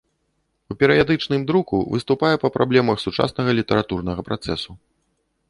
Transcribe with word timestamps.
У 0.73 0.77
перыядычным 0.83 1.41
друку 1.51 1.81
выступае 1.97 2.33
па 2.45 2.51
праблемах 2.57 2.97
сучаснага 3.05 3.51
літаратурнага 3.61 4.21
працэсу. 4.33 4.71